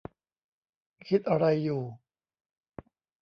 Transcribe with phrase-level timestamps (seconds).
[1.07, 1.83] คิดอะไรอยู่